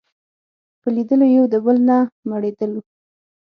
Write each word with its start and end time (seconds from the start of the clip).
په 0.81 0.87
لیدلو 0.95 1.25
یو 1.35 1.45
د 1.53 1.55
بل 1.65 1.77
نه 1.89 1.97
مړېدلو 2.29 2.81